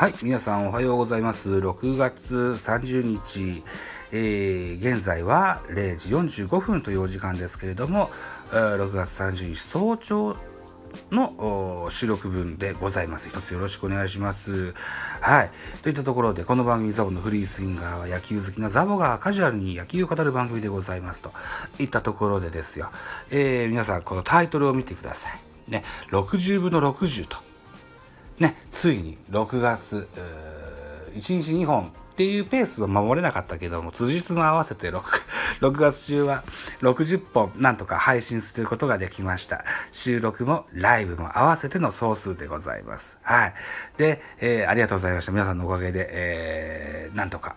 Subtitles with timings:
[0.00, 1.50] はい、皆さんおはようございます。
[1.50, 3.62] 6月30日、
[4.12, 8.08] えー、現在は0時45分というお時間ですけれども、
[8.50, 10.36] 6月30日早朝
[11.10, 13.28] の収録分でございます。
[13.28, 14.72] 一つよろしくお願いします。
[15.20, 15.50] はい。
[15.82, 21.20] といったところで、この番組ザボのフリースインガーは野球好きなザボがカジュアルに野球を語る番組でございます。
[21.20, 21.30] と
[21.78, 22.90] いったところでですよ。
[23.30, 25.70] えー、皆さんこのタイトルを見てください。
[25.70, 27.49] ね、60分の60と。
[28.40, 30.08] ね、ついに6月、
[31.14, 35.00] 1日2本っていうペースは守れなかったけども、辻褄も合わせて 6,
[35.60, 36.44] 6 月中は
[36.82, 39.64] 60本なんとか配信することができました。
[39.90, 43.18] 収録もライブも合わせての総数でございます。
[43.22, 43.54] はい。
[43.96, 45.32] で、えー、ありがとうございました。
[45.32, 47.54] 皆さんのおかげで、えー、なんとか、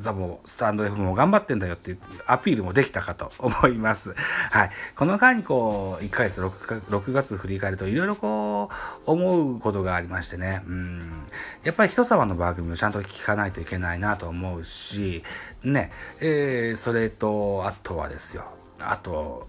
[0.00, 4.14] ザボ、スタンド F も頑張ってんだよっていうアピールもできたかと思います。
[4.50, 4.70] はい。
[4.96, 8.70] この間にこう、1ヶ月 6, 6月振り返るといろいろこ
[9.06, 10.62] う、思うことがありましてね。
[10.66, 11.28] うん。
[11.62, 15.22] やっぱり人様の番組をちゃんと聞かないといけないなと思うし、
[15.62, 18.44] ね、えー、それと、あとはですよ。
[18.80, 19.48] あと、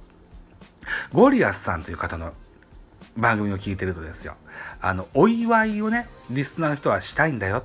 [1.13, 2.33] ゴリアスさんという方の
[3.15, 4.35] 番組を聞いてるとですよ。
[4.81, 7.63] あの、お祝いをね、リスナーの人はしたいんだよ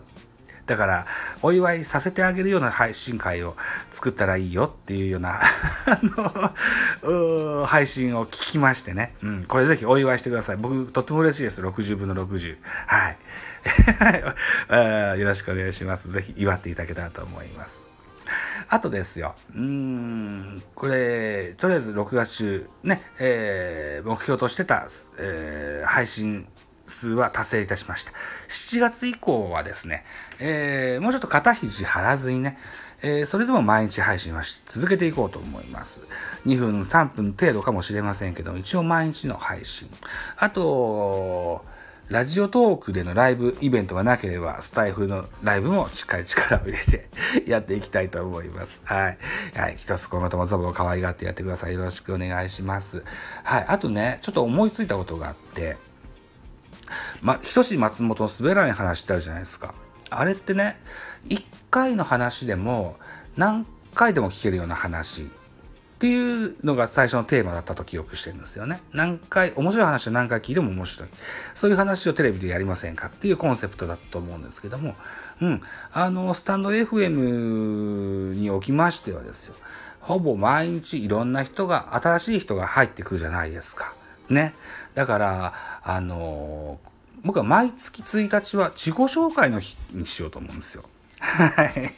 [0.67, 1.07] だから、
[1.43, 3.57] お祝いさせてあげるような配信会を
[3.91, 5.41] 作ったらいいよっていうような
[5.87, 6.01] あ
[7.05, 9.15] の、配信を聞きましてね。
[9.23, 10.57] うん、これぜひお祝いしてください。
[10.57, 11.63] 僕、とっても嬉しいです。
[11.63, 12.57] 60分の60。
[12.87, 13.17] はい。
[15.21, 16.11] よろしくお願いします。
[16.11, 17.85] ぜひ祝っていただけたらと思います。
[18.69, 19.35] あとですよ。
[19.55, 24.87] うん、これ、とりあえず6月中、ね、えー、目標としてた、
[25.19, 26.49] えー、配信
[26.87, 28.13] 数は達成いたしました。
[28.49, 30.05] 7月以降はですね、
[30.39, 32.59] えー、もうちょっと肩肘張らずにね、
[33.03, 36.01] えー、それでも毎日配信は続けていこうと思います。
[36.47, 39.89] 2分、3分程度かもしれませんけど、一応毎日の配信。
[40.37, 41.65] あと、
[42.09, 47.09] ラジオトークでのライブイベントがなければ、スタイフのライブもしっかり力を入れて
[47.51, 48.81] やっていきたいと思います。
[48.85, 49.19] はい。
[49.57, 49.75] はい。
[49.77, 51.75] 一つ今後ともザボを可愛がってやってください。
[51.75, 53.03] よろしくお願いします。
[53.43, 53.65] はい。
[53.67, 55.77] あとね、ちょっと思いついたことがあって、
[57.23, 59.75] ま、ひとし松本の滑らない話ってあるじゃないですか。
[60.11, 60.81] あれってね、
[61.27, 62.97] 一回の話でも
[63.37, 65.23] 何回でも聞けるような話
[65.97, 68.83] っていうのが最初のテーマだったと記憶してるんですよね。
[68.93, 71.09] 何回、面白い話を何回聞いても面白い。
[71.55, 74.95] そういう話をテレビでやりませんかっていうコンセプトだと思うんですけども、
[75.41, 75.63] うん。
[75.95, 79.55] あの、スタンド FM におきましてはですよ。
[80.01, 83.95] ほぼ毎日いろんな人が、新しい人が入ってくるじゃないですか。
[84.29, 84.55] ね。
[84.95, 86.79] だから、あの
[87.25, 90.85] 僕は毎月1日は自己紹介の日にしようと思うんですよ。
[91.37, 91.93] はい。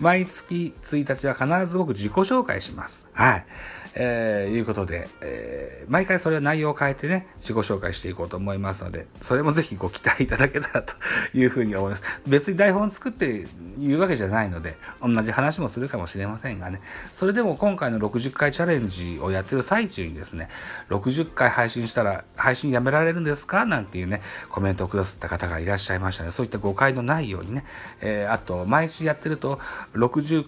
[0.00, 3.06] 毎月1日は必ず僕自己紹介します。
[3.12, 3.46] はい。
[3.94, 10.94] えー、いうことで、えー、毎回それは内容を変えてね、自己紹介していこうと思いますので、それもぜひご期待いただけたらと
[11.34, 12.02] いうふうに思います。
[12.26, 13.46] 別に台本作って
[13.76, 16.80] 言うわけじゃないので、同じ話もするかもしれませんがね、
[17.12, 20.48] それでも今回の60回チャレンジをやってる最中にですね、
[20.88, 23.66] 60回配信したら配信やめられるんですか？
[23.66, 27.66] なんていうね、コメントをくださった方がいらっしゃいましたので、そういった誤解のないようにね、
[28.00, 29.58] えー、あと、毎日やってると、
[29.94, 30.46] 60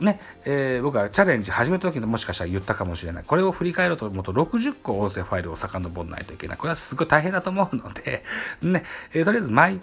[0.00, 3.24] ね、えー、僕はチャレンジ始めた時にもしかしたら言ったかもしれない。
[3.24, 6.56] これを振り返ろうと思うと60個音声ファイルを遡らないといけない。
[6.56, 8.24] これはすごい大変だと思うので、
[8.62, 9.80] ね、えー、とりあえず毎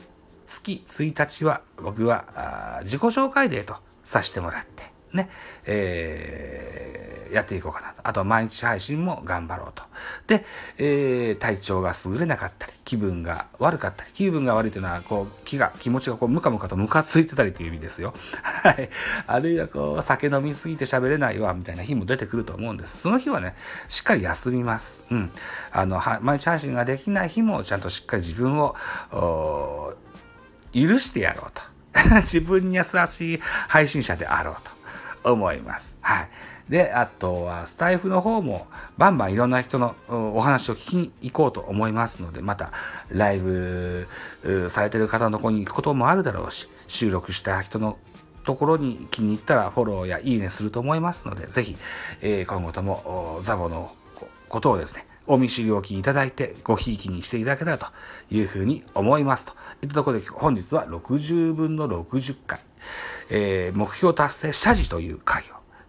[0.47, 5.29] 月1日は僕は自己紹介デーとさせてもらって、ね、
[5.65, 7.95] えー、やっていこうかなと。
[8.03, 9.83] あと毎日配信も頑張ろうと。
[10.27, 10.45] で、
[10.77, 18.13] えー、体調が優れなかったり、気分が悪かったり、気分が悪いというのは、こう、気が、気持ちがこう、ムカムカとムカついてたりという意味ですよ。
[18.43, 18.89] はい。
[19.25, 22.97] あるいはこう、酒飲みすぎて喋れないわ、みたいな日も出てくると思うんです。
[22.97, 23.55] その日はね、
[23.89, 25.03] しっかり休みます。
[25.09, 25.31] うん。
[25.71, 28.75] あの、毎日配信ができない日も、ちゃんとしっかり自分を、
[30.73, 31.61] 許してやろうと。
[32.21, 33.39] 自分に優しい
[33.69, 34.74] 配信者であろうと。
[35.25, 35.95] 思います。
[36.01, 36.29] はい。
[36.69, 42.71] で、あとはスタイフの方もバンバンいろんな人のお話を聞きに行こうと思いますので、また
[43.09, 44.07] ライブ
[44.69, 47.97] されてる方のところに行くこともあるだろうし、収録した人の
[48.45, 51.75] ところに気に入ったらフォローやいいねすると思いますので、ぜひ、
[52.21, 53.91] えー、今後ともザボの
[54.49, 57.87] ことをですね、お見知りおきいただいてごひいきにしていただけたらと
[58.29, 59.53] いうふうに思いますと。
[59.81, 62.59] いったところで本日は60分の60回。
[63.29, 65.45] えー、目標達成謝辞という会を、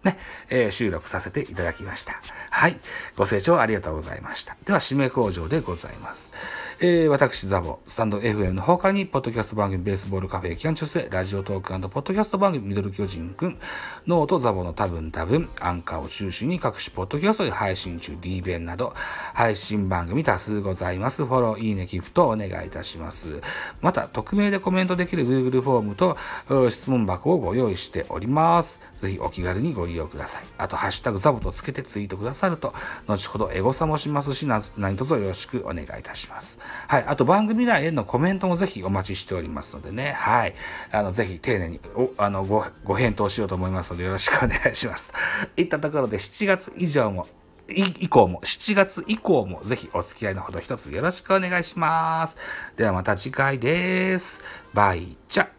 [0.07, 0.17] ね、
[0.49, 2.13] えー、収録させていただきました。
[2.49, 2.79] はい。
[3.15, 4.55] ご清聴ありがとうございました。
[4.65, 6.31] では、締め口上でございます。
[6.79, 13.59] えー、私、ザボ、スタンド FM の他に、ポッドキャスト番組、ベースボールカフェ、キャンチュスラジオトークポッドキャスト番組、ミドル巨人くん、
[14.05, 18.93] ノートザボの多分多分、アンカーを中心に各種ポッドキャストで配信中、D 弁など、
[19.33, 21.25] 配信番組多数ございます。
[21.25, 23.41] フォロー、いいね、ギフトお願いいたします。
[23.81, 28.79] また、匿名でコメントできる Google フォームと質問箱をご用意しております。
[28.95, 30.43] ぜひお気軽にご利用ください。
[30.57, 32.73] あと、ハッシュタグザボとつけてツイートくださると、
[33.07, 34.61] 後ほどエゴサもしますし、何
[34.97, 36.59] 卒よろしくお願いいたします。
[36.87, 37.05] はい。
[37.07, 40.13] あと、番組内へのコメントもぜひお待ちしておりますのでね。
[40.17, 40.53] はい。
[40.91, 45.11] あの、ぜひ丁寧におあのごご返答しようと思いますので、よろしくお願いします。
[45.55, 47.27] いったところで、7月以上も
[47.69, 52.37] 以降も、7月以降もぜひお付き合いのほど一つよろしくお願いします。
[52.77, 54.41] ではまた次回です。
[54.73, 55.56] バイチャ。